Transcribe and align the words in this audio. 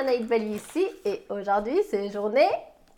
Anaïd 0.00 0.26
Bali 0.26 0.54
ici 0.54 0.86
et 1.04 1.26
aujourd'hui 1.28 1.78
c'est 1.90 2.08
journée 2.08 2.48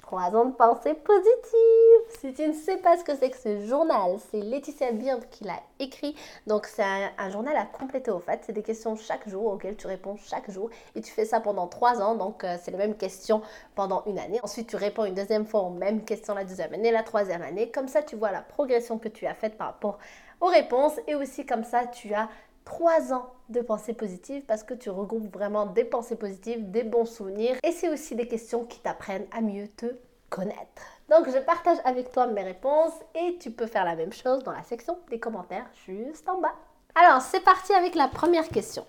3 0.02 0.36
ans 0.36 0.44
de 0.44 0.52
pensée 0.54 0.94
positive. 0.94 2.20
Si 2.20 2.32
tu 2.32 2.46
ne 2.46 2.52
sais 2.52 2.76
pas 2.76 2.96
ce 2.96 3.02
que 3.02 3.16
c'est 3.16 3.28
que 3.30 3.36
ce 3.36 3.66
journal, 3.66 4.18
c'est 4.30 4.38
Laetitia 4.38 4.92
Bird 4.92 5.28
qui 5.28 5.42
l'a 5.42 5.58
écrit. 5.80 6.14
Donc 6.46 6.66
c'est 6.66 6.84
un, 6.84 7.28
journal 7.30 7.56
à 7.56 7.64
compléter 7.64 8.12
au 8.12 8.20
fait. 8.20 8.42
C'est 8.46 8.52
des 8.52 8.62
questions 8.62 8.94
chaque 8.94 9.28
jour 9.28 9.46
auxquelles 9.46 9.74
tu 9.74 9.88
réponds 9.88 10.14
chaque 10.16 10.48
jour 10.48 10.70
et 10.94 11.00
tu 11.00 11.10
fais 11.10 11.24
ça 11.24 11.40
pendant 11.40 11.66
3 11.66 12.00
ans. 12.00 12.14
Donc 12.14 12.44
euh, 12.44 12.56
c'est 12.62 12.70
les 12.70 12.76
mêmes 12.76 12.96
questions 12.96 13.42
pendant 13.74 14.04
une 14.06 14.20
année. 14.20 14.38
Ensuite 14.44 14.68
tu 14.68 14.76
réponds 14.76 15.04
une 15.04 15.14
deuxième 15.14 15.44
fois 15.44 15.62
aux 15.62 15.70
mêmes 15.70 16.04
questions 16.04 16.34
la 16.34 16.44
deuxième 16.44 16.72
année, 16.72 16.92
la 16.92 17.02
troisième 17.02 17.42
année. 17.42 17.72
Comme 17.72 17.88
ça 17.88 18.02
tu 18.04 18.14
vois 18.14 18.30
la 18.30 18.42
progression 18.42 18.98
que 18.98 19.08
tu 19.08 19.26
as 19.26 19.34
faite 19.34 19.58
par 19.58 19.66
rapport 19.66 19.98
aux 20.40 20.46
réponses 20.46 21.00
et 21.08 21.16
aussi 21.16 21.44
comme 21.44 21.64
ça 21.64 21.86
tu 21.86 22.14
as 22.14 22.28
trois 22.64 23.12
ans 23.12 23.30
de 23.48 23.60
pensée 23.60 23.92
positive 23.92 24.42
parce 24.46 24.62
que 24.62 24.74
tu 24.74 24.90
regroupes 24.90 25.32
vraiment 25.32 25.66
des 25.66 25.84
pensées 25.84 26.16
positives, 26.16 26.70
des 26.70 26.84
bons 26.84 27.06
souvenirs 27.06 27.56
et 27.62 27.72
c'est 27.72 27.88
aussi 27.88 28.14
des 28.14 28.28
questions 28.28 28.64
qui 28.64 28.80
t'apprennent 28.80 29.26
à 29.32 29.40
mieux 29.40 29.68
te 29.68 29.86
connaître. 30.30 30.82
Donc 31.08 31.28
je 31.28 31.38
partage 31.38 31.78
avec 31.84 32.10
toi 32.10 32.26
mes 32.26 32.42
réponses 32.42 32.94
et 33.14 33.36
tu 33.38 33.50
peux 33.50 33.66
faire 33.66 33.84
la 33.84 33.96
même 33.96 34.12
chose 34.12 34.42
dans 34.44 34.52
la 34.52 34.62
section 34.62 34.98
des 35.10 35.20
commentaires 35.20 35.66
juste 35.86 36.28
en 36.28 36.40
bas. 36.40 36.54
Alors 36.94 37.20
c'est 37.20 37.40
parti 37.44 37.72
avec 37.74 37.94
la 37.94 38.08
première 38.08 38.48
question. 38.48 38.86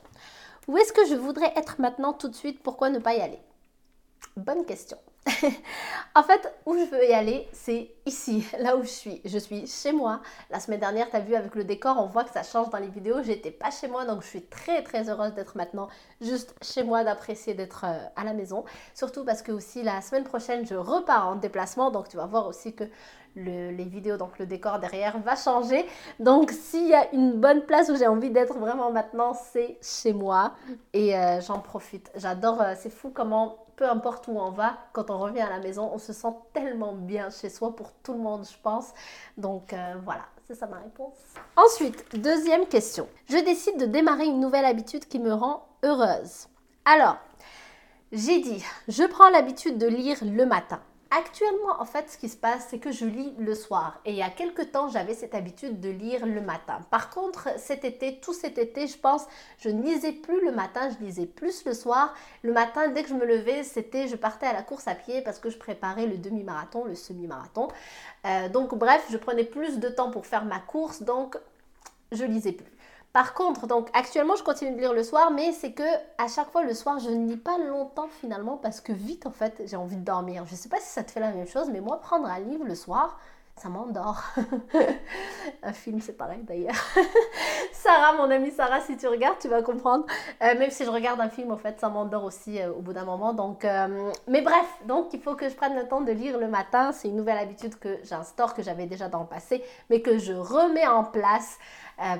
Où 0.68 0.78
est-ce 0.78 0.94
que 0.94 1.06
je 1.06 1.16
voudrais 1.16 1.52
être 1.58 1.82
maintenant 1.82 2.14
tout 2.14 2.30
de 2.30 2.36
suite? 2.36 2.64
Pourquoi 2.64 2.90
ne 2.90 3.00
pas 3.00 3.16
y 3.16 3.22
aller? 3.22 3.40
Bonne 4.38 4.66
question. 4.66 4.98
en 6.16 6.24
fait, 6.24 6.54
où 6.66 6.76
je 6.76 6.84
veux 6.84 7.10
y 7.10 7.14
aller, 7.14 7.48
c'est 7.54 7.90
ici, 8.06 8.46
là 8.60 8.76
où 8.76 8.84
je 8.84 8.90
suis. 8.90 9.22
Je 9.24 9.38
suis 9.38 9.68
chez 9.68 9.94
moi. 9.94 10.22
La 10.50 10.60
semaine 10.60 10.80
dernière, 10.80 11.10
tu 11.10 11.16
as 11.16 11.22
vu 11.22 11.36
avec 11.36 11.56
le 11.56 11.64
décor, 11.64 11.98
on 12.00 12.08
voit 12.08 12.24
que 12.24 12.32
ça 12.32 12.44
change 12.44 12.70
dans 12.70 12.78
les 12.78 12.90
vidéos. 12.90 13.24
J'étais 13.24 13.52
pas 13.52 13.72
chez 13.72 13.88
moi, 13.88 14.06
donc 14.06 14.22
je 14.22 14.28
suis 14.28 14.42
très 14.44 14.84
très 14.84 15.10
heureuse 15.10 15.34
d'être 15.34 15.56
maintenant 15.56 15.88
juste 16.20 16.56
chez 16.62 16.84
moi, 16.84 17.04
d'apprécier 17.04 17.54
d'être 17.54 17.86
euh, 17.86 18.06
à 18.16 18.24
la 18.24 18.34
maison. 18.34 18.66
Surtout 18.94 19.24
parce 19.24 19.42
que 19.42 19.52
aussi 19.52 19.82
la 19.84 20.02
semaine 20.02 20.24
prochaine, 20.24 20.66
je 20.66 20.76
repars 20.76 21.28
en 21.28 21.36
déplacement, 21.36 21.90
donc 21.90 22.10
tu 22.10 22.18
vas 22.18 22.26
voir 22.26 22.48
aussi 22.48 22.76
que 22.76 22.86
les 23.36 23.86
vidéos, 23.86 24.18
donc 24.18 24.38
le 24.38 24.46
décor 24.46 24.80
derrière 24.80 25.18
va 25.20 25.36
changer. 25.36 25.86
Donc 26.20 26.52
s'il 26.52 26.88
y 26.88 26.94
a 26.94 27.12
une 27.14 27.40
bonne 27.40 27.62
place 27.62 27.90
où 27.90 27.96
j'ai 27.96 28.08
envie 28.08 28.30
d'être 28.30 28.58
vraiment 28.58 28.92
maintenant, 28.92 29.34
c'est 29.34 29.78
chez 29.82 30.14
moi. 30.14 30.54
Et 30.94 31.18
euh, 31.18 31.42
j'en 31.42 31.60
profite. 31.60 32.12
J'adore, 32.16 32.62
euh, 32.62 32.74
c'est 32.78 32.92
fou 32.92 33.12
comment 33.14 33.58
peu 33.76 33.90
importe 33.90 34.28
où 34.28 34.38
on 34.38 34.52
va, 34.52 34.78
quand 34.94 35.10
on 35.10 35.13
revient 35.18 35.42
à 35.42 35.50
la 35.50 35.60
maison, 35.60 35.90
on 35.94 35.98
se 35.98 36.14
sent 36.14 36.34
tellement 36.54 36.94
bien 36.94 37.30
chez 37.30 37.50
soi 37.50 37.76
pour 37.76 37.92
tout 38.04 38.14
le 38.14 38.20
monde, 38.20 38.46
je 38.50 38.58
pense. 38.62 38.94
Donc 39.38 39.74
euh, 39.74 39.96
voilà, 40.04 40.26
c'est 40.48 40.56
ça 40.56 40.68
ma 40.68 40.80
réponse. 40.80 41.16
Ensuite, 41.56 42.06
deuxième 42.20 42.66
question. 42.68 43.08
Je 43.30 43.38
décide 43.38 43.80
de 43.80 43.86
démarrer 43.86 44.26
une 44.26 44.40
nouvelle 44.40 44.66
habitude 44.66 45.08
qui 45.08 45.20
me 45.20 45.34
rend 45.34 45.68
heureuse. 45.84 46.48
Alors, 46.86 47.18
j'ai 48.12 48.40
dit, 48.40 48.64
je 48.88 49.04
prends 49.04 49.30
l'habitude 49.30 49.78
de 49.78 49.88
lire 49.88 50.18
le 50.22 50.46
matin. 50.46 50.80
Actuellement, 51.16 51.80
en 51.80 51.86
fait, 51.86 52.10
ce 52.10 52.18
qui 52.18 52.28
se 52.28 52.36
passe, 52.36 52.66
c'est 52.70 52.80
que 52.80 52.92
je 52.92 53.06
lis 53.06 53.36
le 53.38 53.54
soir. 53.54 54.00
Et 54.04 54.10
il 54.14 54.18
y 54.18 54.24
a 54.24 54.32
quelques 54.32 54.72
temps, 54.72 54.90
j'avais 54.90 55.14
cette 55.14 55.36
habitude 55.36 55.80
de 55.80 55.90
lire 55.90 56.26
le 56.26 56.42
matin. 56.42 56.80
Par 56.90 57.12
contre, 57.12 57.50
cet 57.60 57.86
été, 57.86 58.20
tout 58.20 58.34
cet 58.34 58.58
été, 58.58 58.88
je 58.88 58.98
pense, 58.98 59.22
je 59.60 59.70
ne 59.70 59.84
lisais 59.84 60.14
plus 60.14 60.44
le 60.44 60.52
matin, 60.52 60.90
je 60.90 61.06
lisais 61.06 61.28
plus 61.28 61.66
le 61.66 61.76
soir. 61.76 62.16
Le 62.42 62.52
matin, 62.52 62.88
dès 62.88 63.04
que 63.04 63.10
je 63.10 63.14
me 63.14 63.26
levais, 63.26 63.64
c'était, 63.64 64.08
je 64.08 64.16
partais 64.16 64.48
à 64.48 64.54
la 64.54 64.64
course 64.64 64.88
à 64.88 64.96
pied 64.96 65.22
parce 65.22 65.38
que 65.38 65.52
je 65.52 65.60
préparais 65.60 66.08
le 66.08 66.18
demi-marathon, 66.18 66.84
le 66.86 66.96
semi-marathon. 66.96 67.68
Euh, 68.26 68.50
donc, 68.50 68.74
bref, 68.74 69.06
je 69.12 69.18
prenais 69.18 69.44
plus 69.44 69.78
de 69.78 69.90
temps 69.90 70.10
pour 70.10 70.26
faire 70.26 70.46
ma 70.46 70.58
course, 70.58 71.04
donc 71.04 71.38
je 72.12 72.26
lisais 72.26 72.54
plus. 72.54 72.74
Par 73.14 73.36
contre, 73.36 73.68
donc 73.68 73.90
actuellement, 73.94 74.36
je 74.36 74.44
continue 74.44 74.72
de 74.76 74.80
lire 74.80 74.94
le 74.94 75.04
soir, 75.04 75.30
mais 75.30 75.52
c'est 75.52 75.72
que 75.72 75.84
à 76.18 76.28
chaque 76.28 76.50
fois 76.50 76.64
le 76.64 76.74
soir, 76.74 76.98
je 76.98 77.12
ne 77.12 77.28
lis 77.28 77.38
pas 77.38 77.60
longtemps 77.60 78.08
finalement 78.08 78.58
parce 78.58 78.82
que 78.82 78.92
vite 78.92 79.28
en 79.28 79.32
fait, 79.32 79.62
j'ai 79.66 79.76
envie 79.76 79.98
de 79.98 80.04
dormir. 80.04 80.46
Je 80.48 80.54
ne 80.54 80.58
sais 80.58 80.68
pas 80.70 80.80
si 80.80 80.88
ça 80.88 81.04
te 81.04 81.12
fait 81.12 81.20
la 81.20 81.32
même 81.32 81.48
chose, 81.48 81.70
mais 81.72 81.80
moi, 81.80 82.02
prendre 82.02 82.26
un 82.28 82.40
livre 82.40 82.66
le 82.66 82.74
soir, 82.74 83.20
ça 83.56 83.70
m'endort. 83.70 84.22
un 85.64 85.74
film, 85.74 86.02
c'est 86.02 86.18
pareil 86.18 86.44
d'ailleurs. 86.44 86.76
Sarah, 87.72 88.14
mon 88.14 88.30
amie 88.30 88.52
Sarah, 88.52 88.82
si 88.82 88.98
tu 88.98 89.08
regardes, 89.08 89.40
tu 89.40 89.48
vas 89.48 89.62
comprendre. 89.62 90.06
Euh, 90.42 90.58
même 90.58 90.72
si 90.72 90.86
je 90.86 90.90
regarde 90.90 91.20
un 91.22 91.30
film, 91.30 91.52
en 91.52 91.58
fait, 91.58 91.80
ça 91.80 91.90
m'endort 91.90 92.24
aussi 92.24 92.60
euh, 92.60 92.72
au 92.72 92.82
bout 92.82 92.94
d'un 92.94 93.06
moment. 93.06 93.34
Donc, 93.34 93.64
euh, 93.64 94.12
mais 94.28 94.42
bref, 94.42 94.66
donc 94.86 95.14
il 95.14 95.22
faut 95.22 95.36
que 95.36 95.50
je 95.50 95.56
prenne 95.56 95.76
le 95.76 95.88
temps 95.88 96.02
de 96.02 96.12
lire 96.12 96.40
le 96.40 96.48
matin. 96.48 96.92
C'est 96.92 97.10
une 97.10 97.16
nouvelle 97.16 97.38
habitude 97.38 97.78
que 97.78 98.00
j'instaure, 98.04 98.54
que 98.54 98.64
j'avais 98.64 98.88
déjà 98.88 99.08
dans 99.08 99.22
le 99.22 99.28
passé, 99.28 99.64
mais 99.90 100.02
que 100.02 100.18
je 100.18 100.34
remets 100.34 100.88
en 100.88 101.04
place 101.04 101.58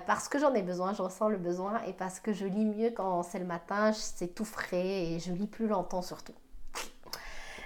parce 0.06 0.30
que 0.30 0.38
j'en 0.38 0.54
ai 0.54 0.62
besoin, 0.62 0.94
je 0.94 1.02
ressens 1.02 1.30
le 1.30 1.38
besoin 1.38 1.82
et 1.88 1.94
parce 1.94 2.20
que 2.20 2.32
je 2.32 2.46
lis 2.46 2.64
mieux 2.64 2.92
quand 2.92 3.24
c'est 3.24 3.40
le 3.40 3.46
matin, 3.46 3.92
c'est 3.92 4.34
tout 4.34 4.46
frais 4.46 4.78
et 4.86 5.20
je 5.20 5.34
lis 5.34 5.48
plus 5.48 5.68
longtemps 5.68 6.04
surtout. 6.04 6.34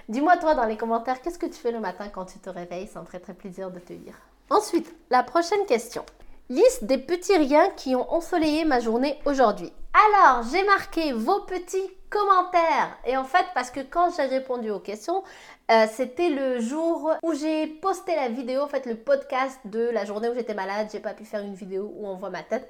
Dis-moi 0.08 0.38
toi 0.38 0.54
dans 0.54 0.64
les 0.64 0.78
commentaires, 0.78 1.20
qu'est-ce 1.20 1.38
que 1.38 1.44
tu 1.44 1.52
fais 1.52 1.70
le 1.70 1.80
matin 1.80 2.08
quand 2.08 2.24
tu 2.24 2.38
te 2.38 2.48
réveilles 2.48 2.86
Ça 2.86 3.00
me 3.00 3.04
ferait 3.04 3.20
très 3.20 3.34
plaisir 3.34 3.70
de 3.70 3.78
te 3.78 3.92
lire? 3.92 4.14
Ensuite, 4.48 4.94
la 5.10 5.22
prochaine 5.22 5.66
question. 5.66 6.02
Liste 6.48 6.84
des 6.84 6.96
petits 6.96 7.36
riens 7.36 7.68
qui 7.76 7.94
ont 7.94 8.10
ensoleillé 8.10 8.64
ma 8.64 8.80
journée 8.80 9.18
aujourd'hui. 9.26 9.70
Alors, 9.92 10.44
j'ai 10.50 10.64
marqué 10.64 11.12
vos 11.12 11.40
petits 11.40 11.90
commentaires. 12.08 12.96
Et 13.04 13.18
en 13.18 13.24
fait, 13.24 13.44
parce 13.54 13.70
que 13.70 13.80
quand 13.80 14.08
j'ai 14.16 14.22
répondu 14.22 14.70
aux 14.70 14.80
questions, 14.80 15.22
euh, 15.70 15.84
c'était 15.92 16.30
le 16.30 16.58
jour 16.58 17.12
où 17.22 17.34
j'ai 17.34 17.66
posté 17.66 18.16
la 18.16 18.30
vidéo, 18.30 18.62
en 18.62 18.68
fait, 18.68 18.86
le 18.86 18.94
podcast 18.94 19.60
de 19.66 19.90
la 19.90 20.06
journée 20.06 20.30
où 20.30 20.34
j'étais 20.34 20.54
malade. 20.54 20.88
J'ai 20.90 21.00
pas 21.00 21.12
pu 21.12 21.26
faire 21.26 21.42
une 21.42 21.54
vidéo 21.54 21.92
où 21.98 22.06
on 22.08 22.14
voit 22.14 22.30
ma 22.30 22.42
tête. 22.42 22.66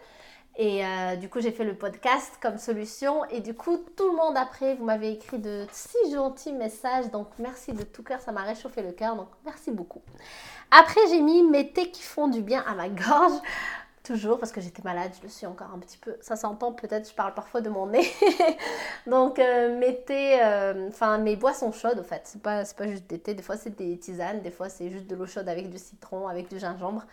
Et 0.60 0.84
euh, 0.84 1.14
du 1.14 1.28
coup, 1.28 1.41
j'ai 1.41 1.52
fait 1.52 1.62
le 1.62 1.74
podcast 1.74 2.32
comme 2.42 2.58
solution. 2.58 3.24
Et 3.26 3.41
du 3.41 3.54
coup, 3.54 3.78
tout 3.96 4.10
le 4.10 4.16
monde 4.16 4.36
après, 4.36 4.74
vous 4.74 4.84
m'avez 4.84 5.12
écrit 5.12 5.38
de 5.38 5.64
si 5.70 5.96
gentils 6.12 6.52
messages. 6.52 7.12
Donc, 7.12 7.28
merci 7.38 7.72
de 7.72 7.84
tout 7.84 8.02
cœur. 8.02 8.20
Ça 8.20 8.32
m'a 8.32 8.42
réchauffé 8.42 8.82
le 8.82 8.91
cœur. 8.91 9.14
Donc, 9.14 9.28
merci 9.44 9.70
beaucoup. 9.70 10.02
Après, 10.72 11.00
j'ai 11.10 11.20
mis 11.20 11.44
mes 11.44 11.72
thés 11.72 11.92
qui 11.92 12.02
font 12.02 12.26
du 12.26 12.42
bien 12.42 12.64
à 12.66 12.74
ma 12.74 12.88
gorge. 12.88 13.41
Toujours 14.02 14.38
parce 14.38 14.50
que 14.50 14.60
j'étais 14.60 14.82
malade, 14.82 15.12
je 15.19 15.22
le 15.22 15.28
suis 15.28 15.46
encore 15.46 15.70
un 15.72 15.78
petit 15.78 15.98
peu. 15.98 16.16
Ça 16.22 16.34
s'entend 16.34 16.72
peut-être, 16.72 17.08
je 17.08 17.14
parle 17.14 17.34
parfois 17.34 17.60
de 17.60 17.69
mon 17.69 17.86
nez. 17.86 18.10
Donc, 19.06 19.38
euh, 19.38 19.78
mes 19.78 20.00
thés, 20.00 20.42
euh, 20.42 20.88
enfin, 20.88 21.19
mes 21.19 21.36
boissons 21.36 21.70
chaudes, 21.70 22.00
en 22.00 22.04
fait. 22.04 22.22
C'est 22.25 22.42
pas, 22.42 22.64
pas 22.76 22.88
juste 22.88 23.06
des 23.06 23.20
thés. 23.20 23.34
Des 23.34 23.42
fois, 23.44 23.56
c'est 23.56 23.76
des 23.76 23.96
tisanes. 23.96 24.40
Des 24.40 24.50
fois, 24.50 24.69
c'est 24.69 24.90
juste 24.90 25.06
de 25.06 25.14
l'eau 25.14 25.26
chaude 25.26 25.48
avec 25.48 25.70
du 25.70 25.78
citron, 25.78 26.26
avec 26.26 26.48
du 26.48 26.58
gingembre. 26.58 27.04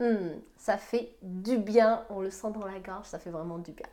Hmm, 0.00 0.40
ça 0.56 0.76
fait 0.76 1.14
du 1.22 1.56
bien, 1.56 2.04
on 2.10 2.20
le 2.20 2.28
sent 2.28 2.48
dans 2.52 2.66
la 2.66 2.80
gorge, 2.80 3.06
ça 3.06 3.20
fait 3.20 3.30
vraiment 3.30 3.58
du 3.58 3.70
bien. 3.70 3.86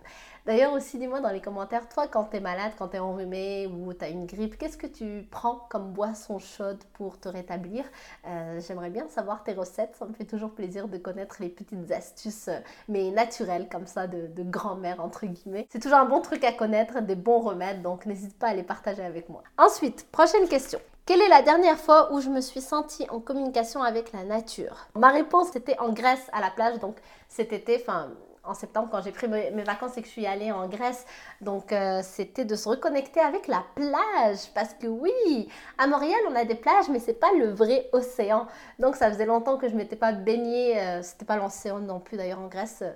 D'ailleurs 0.47 0.73
aussi, 0.73 0.97
dis-moi 0.97 1.19
dans 1.21 1.29
les 1.29 1.41
commentaires, 1.41 1.87
toi 1.89 2.07
quand 2.07 2.23
tu 2.25 2.37
es 2.37 2.39
malade, 2.39 2.71
quand 2.79 2.87
tu 2.87 2.95
es 2.95 2.99
enrhumé 2.99 3.67
ou 3.67 3.93
tu 3.93 4.03
as 4.03 4.09
une 4.09 4.25
grippe, 4.25 4.57
qu'est-ce 4.57 4.77
que 4.77 4.87
tu 4.87 5.27
prends 5.29 5.67
comme 5.69 5.91
boisson 5.93 6.39
chaude 6.39 6.83
pour 6.93 7.19
te 7.19 7.29
rétablir? 7.29 7.85
Euh, 8.25 8.59
J'aimerais 8.67 8.89
bien 8.89 9.07
savoir 9.09 9.43
tes 9.43 9.53
recettes, 9.53 9.95
ça 9.95 10.07
me 10.07 10.13
fait 10.13 10.25
toujours 10.25 10.55
plaisir 10.55 10.87
de 10.87 10.97
connaître 10.97 11.35
les 11.39 11.49
petites 11.49 11.91
astuces, 11.91 12.47
euh, 12.47 12.57
mais 12.87 13.11
naturelles 13.11 13.69
comme 13.69 13.85
ça, 13.85 14.07
de, 14.07 14.25
de 14.25 14.41
grand-mère 14.43 15.01
entre 15.01 15.27
guillemets. 15.27 15.67
C'est 15.69 15.79
toujours 15.81 15.99
un 15.99 16.05
bon 16.05 16.21
truc 16.21 16.43
à 16.43 16.51
connaître, 16.51 16.99
des 17.01 17.15
bons 17.15 17.41
remèdes, 17.41 17.83
donc 17.83 18.07
n'hésite 18.07 18.39
pas 18.39 18.47
à 18.47 18.53
les 18.55 18.63
partager 18.63 19.03
avec 19.03 19.29
moi. 19.29 19.43
Ensuite, 19.59 20.07
prochaine 20.11 20.47
question. 20.49 20.79
Quelle 21.05 21.21
est 21.21 21.29
la 21.29 21.41
dernière 21.41 21.79
fois 21.79 22.13
où 22.13 22.21
je 22.21 22.29
me 22.29 22.41
suis 22.41 22.61
sentie 22.61 23.07
en 23.09 23.19
communication 23.19 23.81
avec 23.81 24.11
la 24.13 24.23
nature? 24.23 24.87
Ma 24.95 25.09
réponse 25.09 25.55
était 25.55 25.77
en 25.79 25.91
Grèce 25.91 26.29
à 26.31 26.41
la 26.41 26.51
plage, 26.51 26.77
donc 26.79 26.97
cet 27.27 27.53
été, 27.53 27.81
enfin 27.81 28.11
en 28.43 28.53
septembre 28.53 28.89
quand 28.91 29.01
j'ai 29.01 29.11
pris 29.11 29.27
mes, 29.27 29.49
vacances 29.63 29.97
et 29.97 30.01
que 30.01 30.07
je 30.07 30.11
suis 30.11 30.25
allée 30.25 30.51
en 30.51 30.67
Grèce. 30.67 31.05
Donc 31.41 31.71
euh, 31.71 32.01
c'était 32.03 32.45
de 32.45 32.55
se 32.55 32.69
reconnecter 32.69 33.19
avec 33.19 33.47
la 33.47 33.63
plage 33.75 34.51
parce 34.53 34.73
que 34.75 34.87
oui, 34.87 35.49
à 35.77 35.87
Montréal 35.87 36.19
on 36.29 36.35
a 36.35 36.45
des 36.45 36.55
plages 36.55 36.89
mais 36.89 36.99
c'est 36.99 37.19
pas 37.19 37.31
le 37.37 37.49
vrai 37.49 37.89
océan. 37.93 38.47
Donc 38.79 38.95
ça 38.95 39.11
faisait 39.11 39.25
longtemps 39.25 39.57
que 39.57 39.69
je 39.69 39.75
m'étais 39.75 39.95
pas 39.95 40.11
baignée, 40.11 40.79
euh, 40.79 41.01
c'était 41.01 41.25
pas 41.25 41.37
l'océan 41.37 41.79
non 41.79 41.99
plus 41.99 42.17
d'ailleurs 42.17 42.39
en 42.39 42.47
Grèce. 42.47 42.79
Euh, 42.83 42.93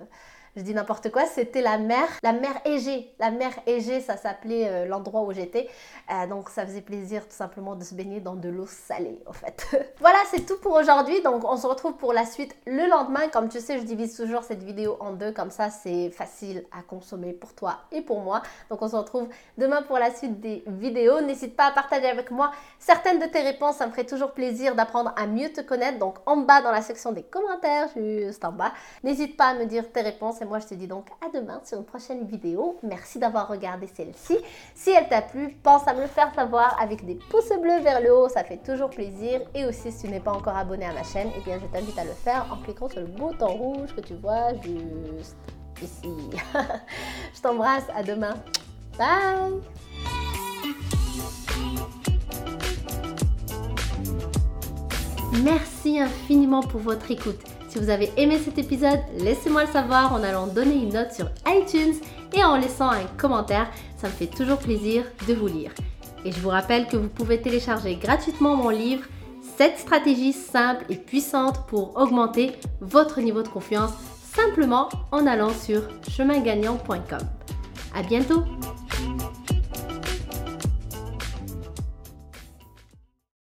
je 0.56 0.62
dis 0.62 0.72
n'importe 0.72 1.10
quoi, 1.10 1.26
c'était 1.26 1.60
la 1.60 1.76
mer, 1.76 2.08
la 2.22 2.32
mer 2.32 2.52
Égée. 2.64 3.12
La 3.18 3.30
mer 3.30 3.52
Égée, 3.66 4.00
ça 4.00 4.16
s'appelait 4.16 4.68
euh, 4.68 4.86
l'endroit 4.86 5.20
où 5.22 5.32
j'étais. 5.32 5.68
Euh, 6.10 6.26
donc 6.26 6.48
ça 6.48 6.64
faisait 6.64 6.80
plaisir 6.80 7.28
tout 7.28 7.34
simplement 7.34 7.76
de 7.76 7.84
se 7.84 7.94
baigner 7.94 8.20
dans 8.20 8.34
de 8.34 8.48
l'eau 8.48 8.66
salée, 8.66 9.22
en 9.26 9.34
fait. 9.34 9.66
voilà, 10.00 10.16
c'est 10.30 10.46
tout 10.46 10.58
pour 10.58 10.72
aujourd'hui. 10.72 11.20
Donc 11.22 11.44
on 11.44 11.58
se 11.58 11.66
retrouve 11.66 11.96
pour 11.96 12.14
la 12.14 12.24
suite 12.24 12.56
le 12.66 12.88
lendemain. 12.88 13.28
Comme 13.28 13.50
tu 13.50 13.60
sais, 13.60 13.78
je 13.78 13.84
divise 13.84 14.16
toujours 14.16 14.44
cette 14.44 14.62
vidéo 14.62 14.96
en 15.00 15.12
deux, 15.12 15.30
comme 15.30 15.50
ça 15.50 15.68
c'est 15.68 16.08
facile 16.10 16.64
à 16.72 16.82
consommer 16.82 17.34
pour 17.34 17.52
toi 17.52 17.80
et 17.92 18.00
pour 18.00 18.20
moi. 18.20 18.40
Donc 18.70 18.80
on 18.80 18.88
se 18.88 18.96
retrouve 18.96 19.28
demain 19.58 19.82
pour 19.82 19.98
la 19.98 20.10
suite 20.14 20.40
des 20.40 20.64
vidéos. 20.66 21.20
N'hésite 21.20 21.54
pas 21.54 21.66
à 21.66 21.70
partager 21.72 22.06
avec 22.06 22.30
moi 22.30 22.50
certaines 22.78 23.18
de 23.18 23.26
tes 23.26 23.42
réponses, 23.42 23.76
ça 23.76 23.86
me 23.86 23.90
ferait 23.90 24.06
toujours 24.06 24.32
plaisir 24.32 24.74
d'apprendre 24.74 25.12
à 25.16 25.26
mieux 25.26 25.50
te 25.52 25.60
connaître. 25.60 25.98
Donc 25.98 26.16
en 26.24 26.38
bas 26.38 26.62
dans 26.62 26.70
la 26.72 26.80
section 26.80 27.12
des 27.12 27.24
commentaires, 27.24 27.88
juste 27.94 28.44
en 28.44 28.52
bas, 28.52 28.72
n'hésite 29.04 29.36
pas 29.36 29.48
à 29.48 29.54
me 29.54 29.66
dire 29.66 29.92
tes 29.92 30.00
réponses 30.00 30.40
moi, 30.46 30.58
je 30.60 30.66
te 30.66 30.74
dis 30.74 30.86
donc 30.86 31.06
à 31.24 31.28
demain 31.36 31.60
sur 31.64 31.78
une 31.78 31.84
prochaine 31.84 32.24
vidéo. 32.24 32.78
Merci 32.82 33.18
d'avoir 33.18 33.48
regardé 33.48 33.86
celle-ci. 33.86 34.38
Si 34.74 34.90
elle 34.90 35.08
t'a 35.08 35.22
plu, 35.22 35.56
pense 35.62 35.86
à 35.86 35.94
me 35.94 36.02
le 36.02 36.06
faire 36.06 36.34
savoir 36.34 36.80
avec 36.80 37.04
des 37.04 37.16
pouces 37.16 37.48
bleus 37.60 37.80
vers 37.80 38.00
le 38.00 38.14
haut, 38.14 38.28
ça 38.28 38.44
fait 38.44 38.58
toujours 38.58 38.90
plaisir. 38.90 39.40
Et 39.54 39.66
aussi, 39.66 39.92
si 39.92 40.06
tu 40.06 40.08
n'es 40.10 40.20
pas 40.20 40.32
encore 40.32 40.56
abonné 40.56 40.86
à 40.86 40.92
ma 40.92 41.02
chaîne, 41.02 41.30
eh 41.36 41.40
bien, 41.40 41.58
je 41.58 41.66
t'invite 41.66 41.98
à 41.98 42.04
le 42.04 42.12
faire 42.12 42.46
en 42.52 42.62
cliquant 42.62 42.88
sur 42.88 43.00
le 43.00 43.06
bouton 43.06 43.48
rouge 43.48 43.94
que 43.94 44.00
tu 44.00 44.14
vois 44.14 44.54
juste 44.62 45.36
ici. 45.82 46.30
je 47.34 47.40
t'embrasse, 47.40 47.84
à 47.94 48.02
demain. 48.02 48.34
Bye 48.96 49.60
Merci 55.42 56.00
infiniment 56.00 56.62
pour 56.62 56.80
votre 56.80 57.10
écoute. 57.10 57.55
Si 57.76 57.82
vous 57.82 57.90
avez 57.90 58.10
aimé 58.16 58.38
cet 58.42 58.56
épisode, 58.56 59.00
laissez-moi 59.18 59.64
le 59.66 59.70
savoir 59.70 60.14
en 60.14 60.22
allant 60.22 60.46
donner 60.46 60.76
une 60.76 60.94
note 60.94 61.12
sur 61.12 61.28
iTunes 61.46 61.92
et 62.32 62.42
en 62.42 62.56
laissant 62.56 62.88
un 62.88 63.04
commentaire. 63.18 63.70
Ça 63.98 64.06
me 64.08 64.12
fait 64.14 64.28
toujours 64.28 64.56
plaisir 64.56 65.04
de 65.28 65.34
vous 65.34 65.46
lire. 65.46 65.72
Et 66.24 66.32
je 66.32 66.40
vous 66.40 66.48
rappelle 66.48 66.86
que 66.86 66.96
vous 66.96 67.10
pouvez 67.10 67.38
télécharger 67.38 67.96
gratuitement 67.96 68.56
mon 68.56 68.70
livre 68.70 69.04
7 69.58 69.76
stratégies 69.76 70.32
simples 70.32 70.86
et 70.88 70.96
puissantes 70.96 71.66
pour 71.66 71.98
augmenter 71.98 72.52
votre 72.80 73.20
niveau 73.20 73.42
de 73.42 73.48
confiance 73.48 73.92
simplement 74.34 74.88
en 75.12 75.26
allant 75.26 75.52
sur 75.52 75.82
chemingagnant.com. 76.08 77.28
À 77.94 78.02
bientôt! 78.02 78.42